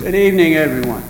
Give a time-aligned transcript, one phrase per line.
[0.00, 1.04] Good evening, everyone.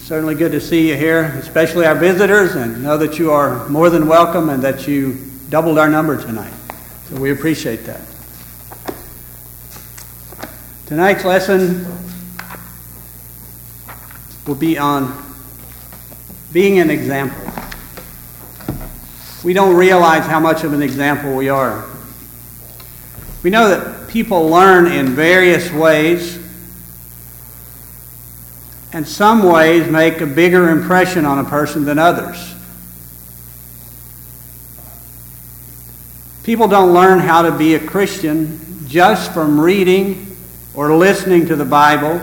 [0.00, 3.88] Certainly good to see you here, especially our visitors, and know that you are more
[3.88, 5.16] than welcome and that you
[5.48, 6.52] doubled our number tonight.
[7.08, 8.02] So we appreciate that.
[10.84, 11.86] Tonight's lesson
[14.46, 15.18] will be on
[16.52, 17.50] being an example.
[19.42, 21.86] We don't realize how much of an example we are.
[23.42, 26.44] We know that people learn in various ways,
[28.92, 32.54] and some ways make a bigger impression on a person than others.
[36.44, 40.36] People don't learn how to be a Christian just from reading
[40.74, 42.20] or listening to the Bible,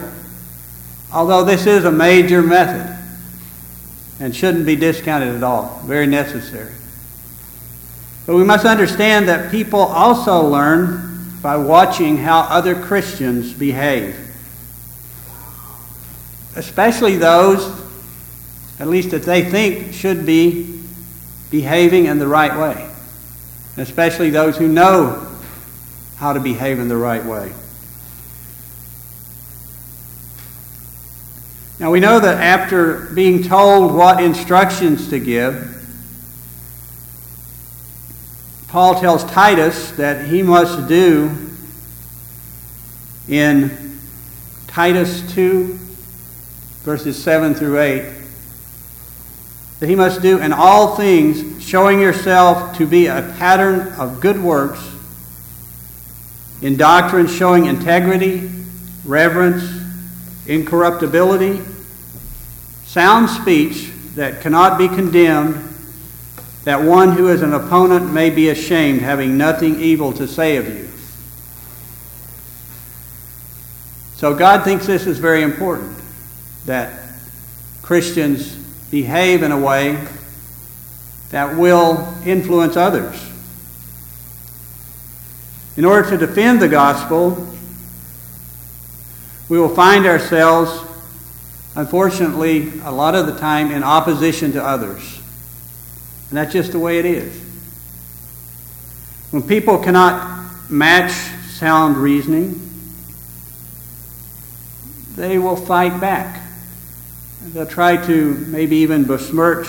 [1.14, 2.92] although this is a major method
[4.20, 5.82] and shouldn't be discounted at all.
[5.86, 6.72] Very necessary.
[8.26, 14.25] But we must understand that people also learn by watching how other Christians behave.
[16.56, 17.70] Especially those,
[18.80, 20.80] at least that they think should be
[21.52, 22.90] behaving in the right way.
[23.78, 25.28] Especially those who know
[26.18, 27.52] how to behave in the right way.
[31.78, 35.72] Now we know that after being told what instructions to give,
[38.70, 41.32] Paul tells Titus that he must do
[43.28, 44.00] in
[44.68, 45.80] Titus 2,
[46.86, 48.06] verses 7 through 8,
[49.80, 54.40] that he must do in all things, showing yourself to be a pattern of good
[54.40, 54.88] works,
[56.62, 58.52] in doctrine showing integrity,
[59.04, 59.64] reverence,
[60.46, 61.60] incorruptibility,
[62.86, 65.56] sound speech that cannot be condemned
[66.66, 70.68] that one who is an opponent may be ashamed, having nothing evil to say of
[70.68, 70.88] you.
[74.18, 76.05] So God thinks this is very important
[76.66, 77.00] that
[77.82, 78.56] Christians
[78.92, 80.04] behave in a way
[81.32, 83.22] that will influence others.
[85.78, 87.48] In order to defend the gospel,
[89.50, 90.72] we will find ourselves,
[91.76, 95.20] unfortunately, a lot of the time in opposition to others.
[96.30, 97.42] And that's just the way it is.
[99.32, 101.12] When people cannot match
[101.52, 102.62] sound reasoning,
[105.16, 106.45] they will fight back.
[107.54, 109.68] They'll try to maybe even besmirch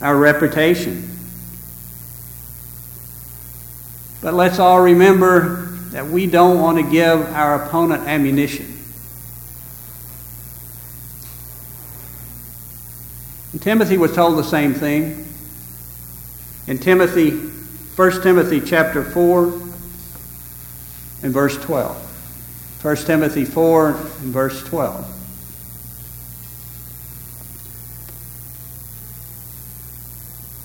[0.00, 1.10] our reputation.
[4.20, 8.78] But let's all remember that we don't want to give our opponent ammunition.
[13.52, 15.26] And Timothy was told the same thing.
[16.66, 19.44] In Timothy, 1 Timothy chapter 4
[21.22, 22.80] and verse 12.
[22.82, 25.23] 1 Timothy 4 and verse 12.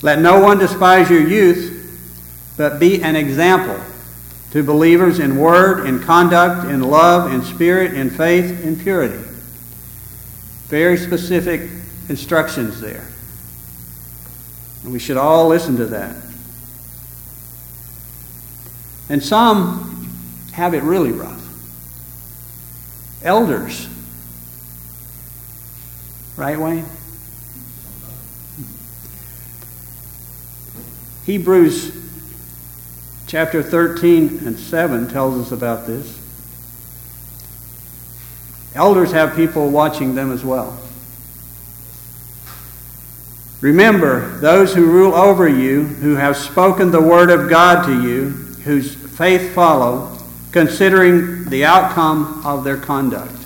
[0.01, 1.75] Let no one despise your youth,
[2.57, 3.79] but be an example
[4.51, 9.23] to believers in word, in conduct, in love, in spirit, in faith, in purity.
[10.67, 11.69] Very specific
[12.09, 13.07] instructions there.
[14.83, 16.15] And we should all listen to that.
[19.09, 20.09] And some
[20.53, 21.35] have it really rough.
[23.23, 23.87] Elders.
[26.37, 26.85] Right, Wayne?
[31.29, 31.95] Hebrews
[33.27, 36.19] chapter 13 and 7 tells us about this.
[38.73, 40.75] Elders have people watching them as well.
[43.61, 48.29] Remember those who rule over you, who have spoken the word of God to you,
[48.63, 50.17] whose faith follow,
[50.51, 53.38] considering the outcome of their conduct.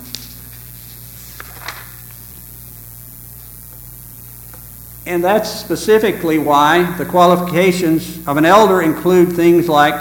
[5.06, 9.94] And that's specifically why the qualifications of an elder include things like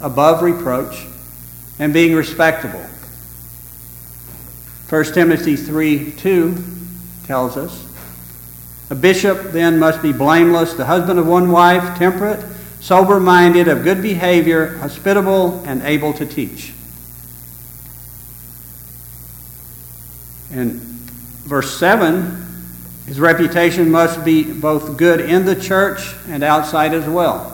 [0.00, 1.06] above reproach
[1.78, 2.84] and being respectable.
[4.88, 6.64] 1 Timothy 3 2
[7.24, 7.86] tells us.
[8.90, 12.44] A bishop then must be blameless, the husband of one wife, temperate,
[12.80, 16.74] sober minded, of good behavior, hospitable, and able to teach.
[20.50, 22.41] And verse 7,
[23.06, 27.48] his reputation must be both good in the church and outside as well.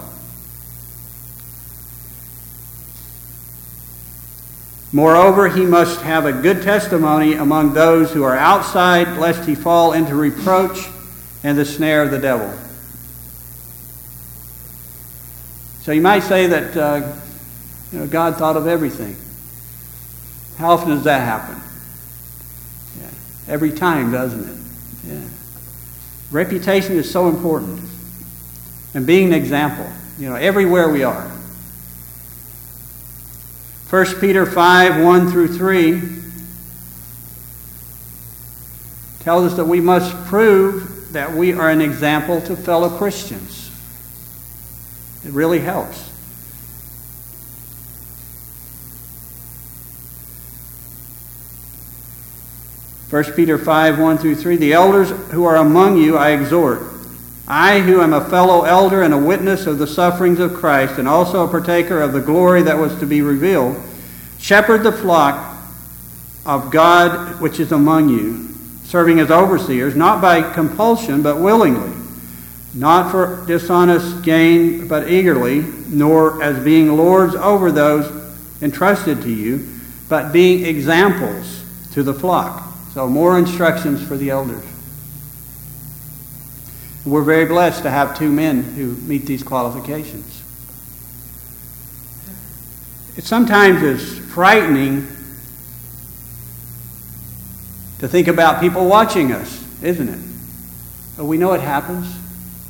[4.92, 9.92] Moreover, he must have a good testimony among those who are outside, lest he fall
[9.92, 10.88] into reproach
[11.42, 12.52] and the snare of the devil.
[15.82, 17.14] So you might say that uh,
[17.92, 19.16] you know, God thought of everything.
[20.56, 21.62] How often does that happen?
[23.48, 24.56] every time, doesn't it?
[25.06, 25.28] Yeah.
[26.30, 27.80] Reputation is so important.
[28.94, 29.86] And being an example,
[30.18, 31.30] you know, everywhere we are.
[33.90, 36.18] 1 Peter 5 1 through 3
[39.20, 43.70] tells us that we must prove that we are an example to fellow Christians.
[45.24, 46.07] It really helps.
[53.10, 56.82] 1 Peter 5 1 through 3 The elders who are among you I exhort.
[57.46, 61.08] I, who am a fellow elder and a witness of the sufferings of Christ, and
[61.08, 63.82] also a partaker of the glory that was to be revealed,
[64.38, 65.56] shepherd the flock
[66.44, 68.50] of God which is among you,
[68.84, 71.96] serving as overseers, not by compulsion, but willingly,
[72.74, 78.12] not for dishonest gain, but eagerly, nor as being lords over those
[78.60, 79.66] entrusted to you,
[80.10, 82.67] but being examples to the flock.
[82.98, 84.64] So, more instructions for the elders.
[87.06, 90.42] We're very blessed to have two men who meet these qualifications.
[93.16, 95.06] It sometimes is frightening
[98.00, 100.20] to think about people watching us, isn't it?
[101.16, 102.12] But we know it happens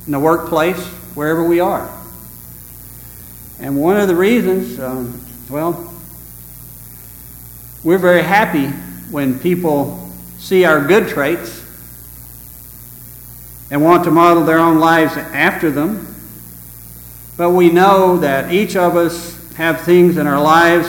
[0.05, 1.91] in the workplace, wherever we are.
[3.61, 5.91] And one of the reasons, um, well,
[7.83, 8.67] we're very happy
[9.11, 10.05] when people
[10.38, 11.64] see our good traits
[13.70, 16.14] and want to model their own lives after them.
[17.37, 20.88] But we know that each of us have things in our lives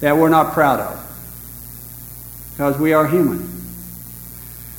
[0.00, 0.98] that we're not proud of
[2.52, 3.48] because we are human.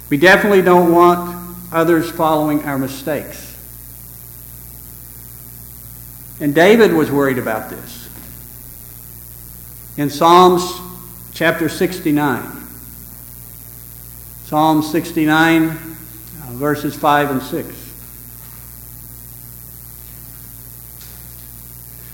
[0.10, 1.38] We definitely don't want
[1.72, 3.46] others following our mistakes.
[6.42, 8.10] And David was worried about this.
[9.98, 10.64] In Psalms
[11.34, 12.59] chapter 69,
[14.50, 15.74] Psalm 69, uh,
[16.54, 17.94] verses 5 and 6.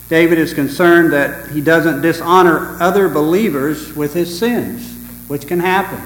[0.10, 4.86] David is concerned that he doesn't dishonor other believers with his sins,
[5.30, 6.04] which can happen.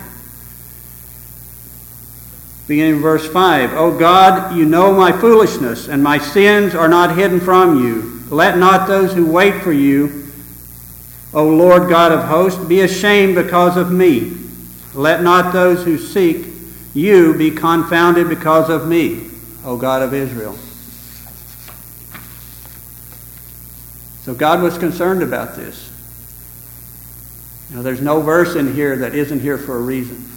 [2.67, 7.17] Beginning in verse 5 O God, you know my foolishness, and my sins are not
[7.17, 8.21] hidden from you.
[8.29, 10.31] Let not those who wait for you,
[11.33, 14.35] O Lord God of hosts, be ashamed because of me.
[14.99, 16.45] Let not those who seek
[16.93, 19.29] you be confounded because of me,
[19.63, 20.57] O God of Israel.
[24.23, 25.89] So God was concerned about this.
[27.69, 30.29] Now, there's no verse in here that isn't here for a reason.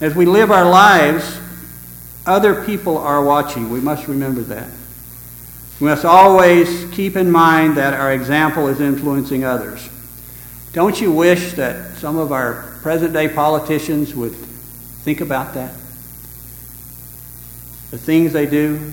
[0.00, 1.36] As we live our lives,
[2.26, 3.70] other people are watching.
[3.70, 4.70] We must remember that.
[5.80, 9.88] We must always keep in mind that our example is influencing others.
[10.72, 15.74] Don't you wish that some of our present day politicians would think about that?
[17.90, 18.92] The things they do,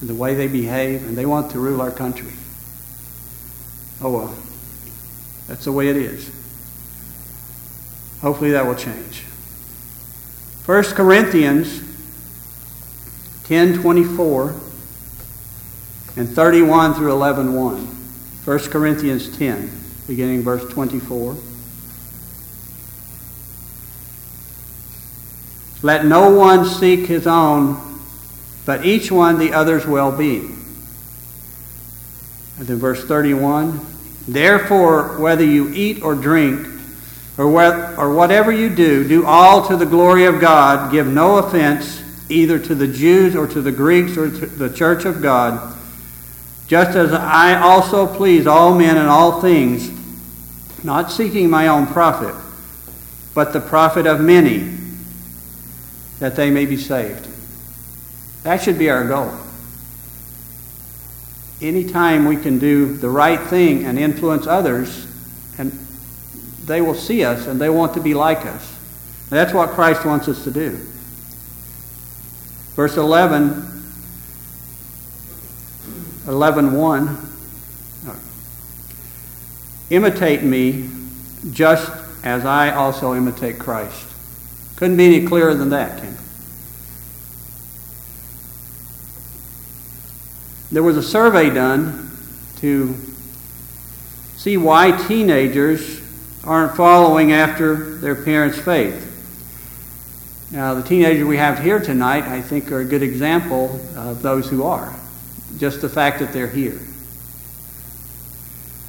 [0.00, 2.34] and the way they behave, and they want to rule our country.
[4.02, 4.34] Oh well,
[5.46, 6.30] that's the way it is.
[8.20, 9.24] Hopefully that will change.
[10.66, 11.80] 1 Corinthians
[13.44, 14.54] 10:24
[16.16, 17.86] and 31 through 11:1.
[18.44, 21.36] 1 Corinthians 10 beginning verse 24.
[25.82, 28.00] Let no one seek his own,
[28.64, 30.64] but each one the other's well being.
[32.58, 33.80] And then verse 31
[34.26, 36.66] Therefore, whether you eat or drink,
[37.38, 40.90] or, what, or whatever you do, do all to the glory of God.
[40.90, 45.04] Give no offense either to the Jews or to the Greeks or to the church
[45.04, 45.76] of God,
[46.66, 49.97] just as I also please all men in all things
[50.84, 52.34] not seeking my own profit,
[53.34, 54.76] but the profit of many,
[56.18, 57.26] that they may be saved.
[58.42, 59.32] That should be our goal.
[61.60, 65.06] Anytime we can do the right thing and influence others,
[65.58, 65.72] and
[66.64, 68.76] they will see us and they want to be like us.
[69.30, 70.78] that's what Christ wants us to do.
[72.76, 73.64] Verse 11,
[76.28, 77.27] 11 1.
[79.90, 80.90] Imitate me
[81.50, 81.90] just
[82.22, 84.06] as I also imitate Christ.
[84.76, 86.16] Couldn't be any clearer than that, can
[90.70, 92.10] There was a survey done
[92.56, 92.94] to
[94.36, 96.02] see why teenagers
[96.44, 99.06] aren't following after their parents' faith.
[100.50, 104.48] Now, the teenagers we have here tonight, I think, are a good example of those
[104.48, 104.94] who are.
[105.58, 106.78] Just the fact that they're here.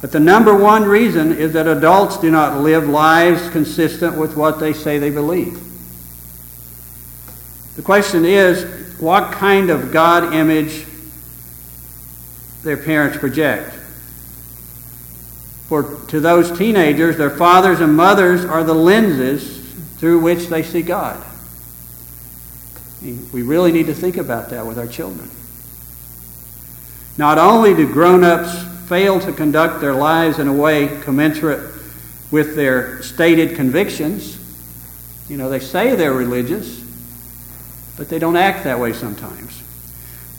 [0.00, 4.58] But the number one reason is that adults do not live lives consistent with what
[4.58, 5.60] they say they believe.
[7.76, 10.86] The question is what kind of God image
[12.62, 13.74] their parents project.
[15.68, 19.58] For to those teenagers, their fathers and mothers are the lenses
[19.98, 21.24] through which they see God.
[23.02, 25.30] We really need to think about that with our children.
[27.16, 31.72] Not only do grown ups fail to conduct their lives in a way commensurate
[32.32, 34.36] with their stated convictions,
[35.28, 36.82] you know, they say they're religious,
[37.96, 39.62] but they don't act that way sometimes.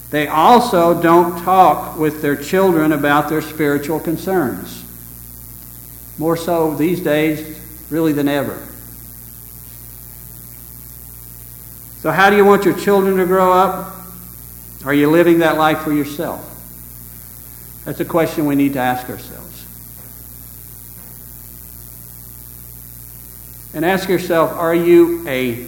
[0.09, 4.83] They also don't talk with their children about their spiritual concerns.
[6.17, 7.57] More so these days,
[7.89, 8.67] really, than ever.
[12.01, 13.95] So, how do you want your children to grow up?
[14.83, 16.50] Are you living that life for yourself?
[17.85, 19.65] That's a question we need to ask ourselves.
[23.73, 25.65] And ask yourself are you a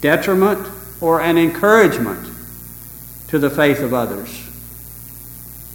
[0.00, 0.68] detriment
[1.00, 2.32] or an encouragement
[3.28, 4.44] to the faith of others?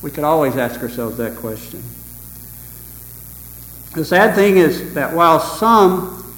[0.01, 1.81] We could always ask ourselves that question.
[3.93, 6.35] The sad thing is that while some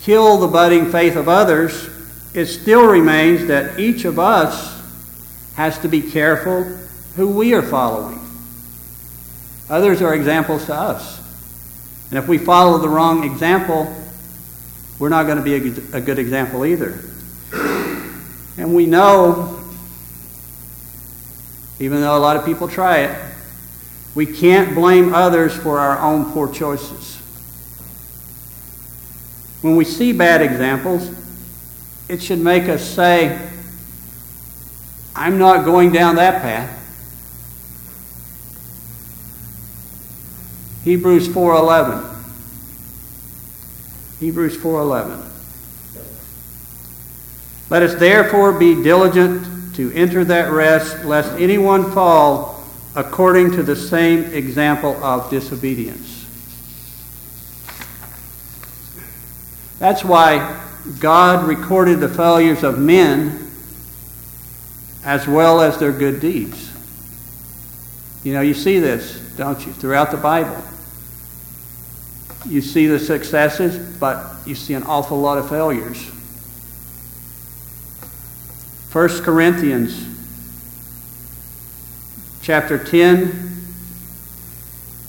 [0.00, 1.88] kill the budding faith of others,
[2.34, 4.80] it still remains that each of us
[5.54, 6.64] has to be careful
[7.16, 8.19] who we are following.
[9.70, 11.20] Others are examples to us.
[12.10, 13.94] And if we follow the wrong example,
[14.98, 15.54] we're not going to be
[15.94, 16.98] a, good example either.
[18.58, 19.64] And we know,
[21.78, 23.32] even though a lot of people try it,
[24.16, 27.16] we can't blame others for our own poor choices.
[29.62, 31.10] When we see bad examples,
[32.08, 33.38] it should make us say,
[35.14, 36.79] I'm not going down that path.
[40.84, 42.04] Hebrews 4:11.
[44.20, 45.18] Hebrews 4:11.
[47.68, 52.64] Let us therefore be diligent to enter that rest lest anyone fall
[52.96, 56.26] according to the same example of disobedience.
[59.78, 60.60] That's why
[60.98, 63.50] God recorded the failures of men
[65.04, 66.70] as well as their good deeds.
[68.22, 70.62] You know, you see this, don't you, throughout the Bible.
[72.48, 76.02] You see the successes, but you see an awful lot of failures.
[78.92, 80.06] 1 Corinthians
[82.42, 83.64] chapter 10,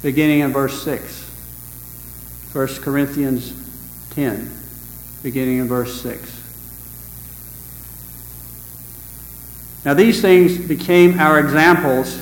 [0.02, 1.30] beginning in verse 6.
[2.54, 3.54] 1 Corinthians
[4.12, 4.58] 10
[5.24, 6.40] beginning in verse 6.
[9.86, 12.22] Now, these things became our examples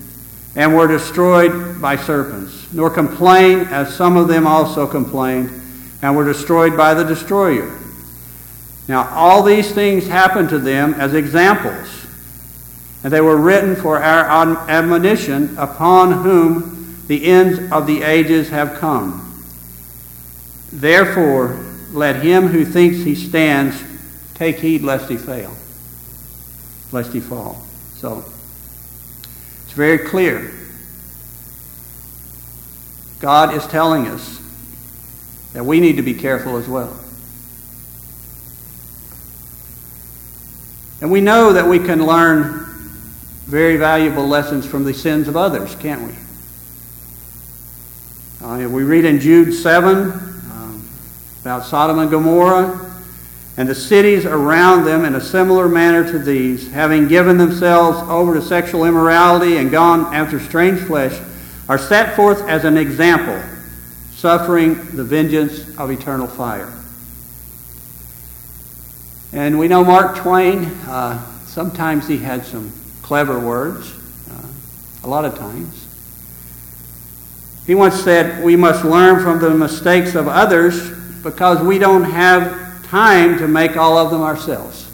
[0.55, 2.67] and were destroyed by serpents.
[2.73, 5.49] Nor complain, as some of them also complained,
[6.01, 7.77] and were destroyed by the destroyer.
[8.87, 11.87] Now, all these things happened to them as examples,
[13.03, 18.79] and they were written for our admonition, upon whom the ends of the ages have
[18.79, 19.43] come.
[20.73, 23.83] Therefore, let him who thinks he stands
[24.41, 25.55] Take heed lest he fail,
[26.91, 27.61] lest he fall.
[27.97, 28.25] So,
[29.71, 30.51] it's very clear.
[33.21, 34.41] God is telling us
[35.53, 36.93] that we need to be careful as well.
[40.99, 42.65] And we know that we can learn
[43.45, 46.13] very valuable lessons from the sins of others, can't we?
[48.45, 50.89] Uh, we read in Jude 7 um,
[51.43, 52.90] about Sodom and Gomorrah
[53.57, 58.33] and the cities around them in a similar manner to these, having given themselves over
[58.33, 61.19] to sexual immorality and gone after strange flesh,
[61.67, 63.41] are set forth as an example,
[64.13, 66.71] suffering the vengeance of eternal fire.
[69.33, 73.93] And we know Mark Twain, uh, sometimes he had some clever words,
[74.29, 74.47] uh,
[75.03, 75.87] a lot of times.
[77.65, 80.89] He once said, We must learn from the mistakes of others
[81.23, 82.60] because we don't have
[82.91, 84.85] time to make all of them ourselves.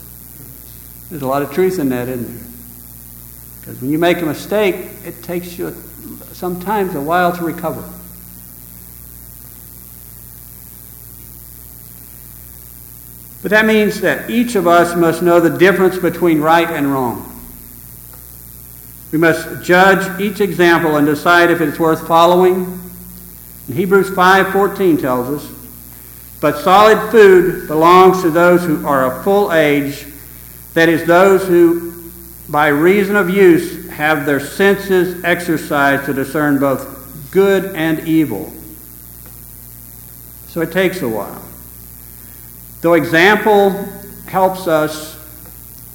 [1.10, 2.48] There's a lot of truth in that, isn't there?
[3.60, 5.72] Because when you make a mistake, it takes you
[6.32, 7.82] sometimes a while to recover.
[13.42, 17.24] But that means that each of us must know the difference between right and wrong.
[19.12, 22.80] We must judge each example and decide if it's worth following.
[23.68, 25.57] And Hebrews 5:14 tells us,
[26.40, 30.06] "But solid food belongs to those who are of full age,
[30.74, 31.94] that is those who
[32.50, 36.88] by reason of use have their senses exercised to discern both
[37.32, 38.54] good and evil."
[40.50, 41.42] So it takes a while.
[42.82, 43.88] Though example
[44.28, 45.16] helps us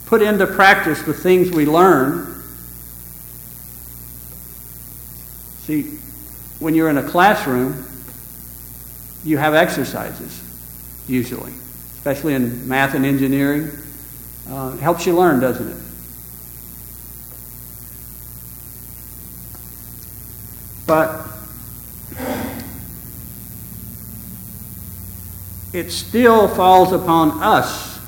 [0.06, 2.32] put into practice the things we learn,
[5.66, 5.96] See,
[6.58, 7.84] when you're in a classroom,
[9.24, 10.42] you have exercises,
[11.06, 11.52] usually,
[11.94, 13.70] especially in math and engineering.
[14.48, 15.76] Uh, helps you learn, doesn't it?
[20.86, 21.26] But
[25.72, 28.00] it still falls upon us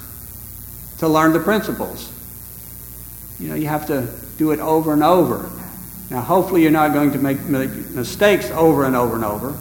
[0.98, 2.10] to learn the principles.
[3.38, 5.50] You know, you have to do it over and over.
[6.10, 9.56] Now, hopefully, you're not going to make mistakes over and over and over.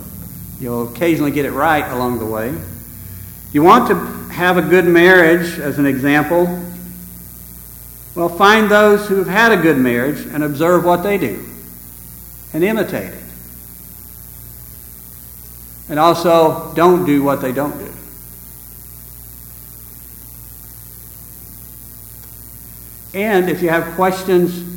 [0.59, 2.53] You'll occasionally get it right along the way.
[3.51, 3.95] You want to
[4.33, 6.45] have a good marriage, as an example.
[8.15, 11.43] Well, find those who have had a good marriage and observe what they do
[12.53, 13.23] and imitate it.
[15.89, 17.93] And also, don't do what they don't do.
[23.13, 24.71] And if you have questions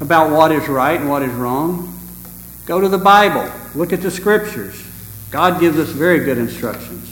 [0.00, 1.96] about what is right and what is wrong,
[2.66, 3.52] go to the Bible.
[3.74, 4.86] Look at the Scriptures.
[5.30, 7.10] God gives us very good instructions.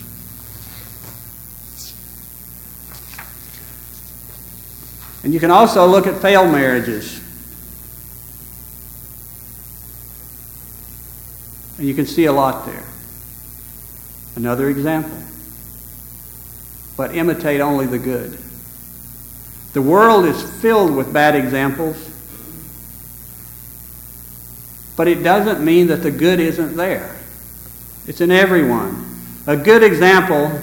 [5.25, 7.21] And you can also look at failed marriages.
[11.79, 12.85] And you can see a lot there.
[14.37, 15.19] Another example.
[16.97, 18.39] But imitate only the good.
[19.73, 22.12] The world is filled with bad examples.
[24.97, 27.17] But it doesn't mean that the good isn't there.
[28.07, 29.09] It's in everyone.
[29.47, 30.61] A good example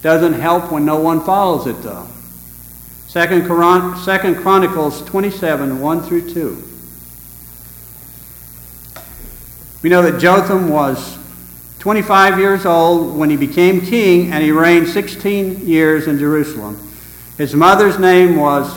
[0.00, 2.06] doesn't help when no one follows it, though.
[3.06, 6.64] Second, Chronicles 27, 1 through 2.
[9.82, 11.18] We know that Jotham was
[11.80, 16.78] 25 years old when he became king, and he reigned 16 years in Jerusalem.
[17.36, 18.72] His mother's name was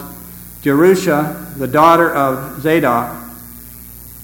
[0.62, 3.25] Jerusha, the daughter of Zadok.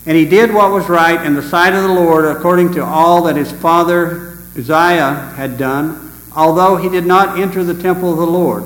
[0.05, 3.23] And he did what was right in the sight of the Lord according to all
[3.23, 8.25] that his father Uzziah had done, although he did not enter the temple of the
[8.25, 8.63] Lord.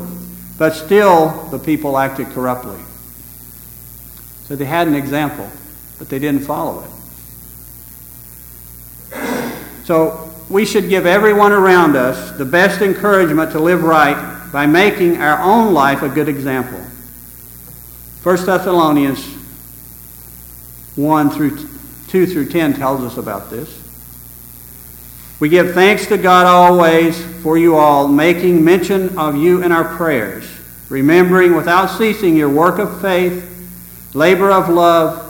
[0.58, 2.80] But still the people acted corruptly.
[4.46, 5.50] So they had an example,
[6.00, 6.90] but they didn't follow it.
[9.84, 15.18] So we should give everyone around us the best encouragement to live right by making
[15.18, 16.80] our own life a good example.
[18.24, 19.36] 1 Thessalonians
[20.96, 21.58] 1 through
[22.08, 23.82] 2 through 10 tells us about this.
[25.40, 29.98] We give thanks to God always for you all, making mention of you in our
[29.98, 30.50] prayers,
[30.88, 33.52] remembering without ceasing your work of faith,
[34.14, 35.22] labor of love,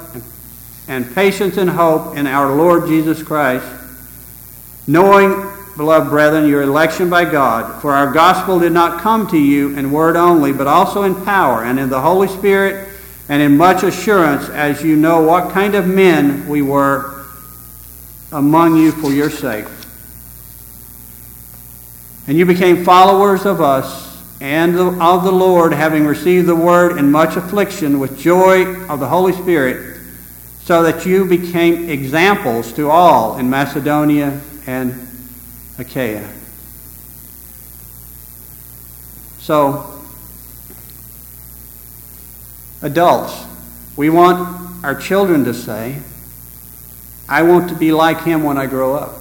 [0.87, 3.65] and patience and hope in our Lord Jesus Christ,
[4.85, 7.81] knowing, beloved brethren, your election by God.
[7.81, 11.63] For our gospel did not come to you in word only, but also in power
[11.63, 12.89] and in the Holy Spirit
[13.27, 17.25] and in much assurance, as you know what kind of men we were
[18.31, 19.65] among you for your sake.
[22.27, 24.05] And you became followers of us
[24.41, 29.07] and of the Lord, having received the word in much affliction with joy of the
[29.07, 29.99] Holy Spirit,
[30.63, 35.07] so that you became examples to all in Macedonia and
[35.77, 36.27] Achaia.
[39.39, 39.94] So,
[42.81, 43.45] Adults,
[43.95, 46.01] we want our children to say,
[47.27, 49.15] I want to be like him when I grow up.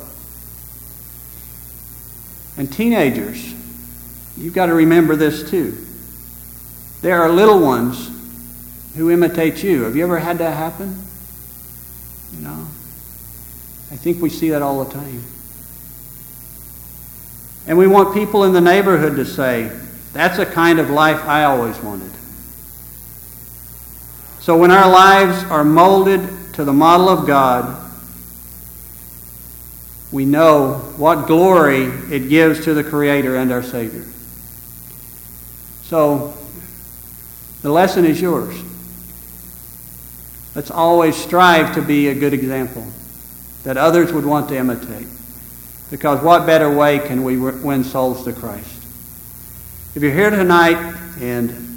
[2.56, 3.54] And teenagers,
[4.36, 5.76] you've got to remember this too.
[7.00, 8.10] There are little ones
[8.96, 9.82] who imitate you.
[9.82, 11.02] Have you ever had that happen?
[12.32, 12.66] You know?
[13.90, 15.22] I think we see that all the time.
[17.66, 19.70] And we want people in the neighborhood to say,
[20.12, 22.13] that's a kind of life I always wanted.
[24.44, 27.80] So when our lives are molded to the model of God,
[30.12, 34.04] we know what glory it gives to the Creator and our Savior.
[35.84, 36.34] So
[37.62, 38.54] the lesson is yours.
[40.54, 42.86] Let's always strive to be a good example
[43.62, 45.08] that others would want to imitate.
[45.90, 48.76] Because what better way can we win souls to Christ?
[49.94, 50.76] If you're here tonight
[51.18, 51.73] and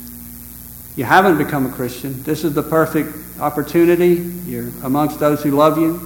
[0.97, 4.15] you haven't become a Christian, this is the perfect opportunity.
[4.49, 6.01] You're amongst those who love you.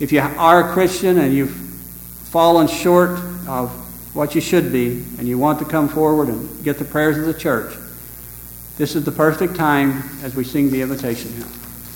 [0.00, 1.54] If you are a Christian and you've
[2.30, 3.70] fallen short of
[4.14, 7.26] what you should be and you want to come forward and get the prayers of
[7.26, 7.72] the church,
[8.78, 11.48] this is the perfect time as we sing the invitation hymn.